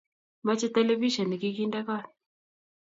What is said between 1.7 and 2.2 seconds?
kot.